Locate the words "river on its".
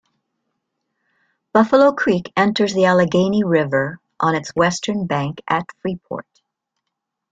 3.43-4.49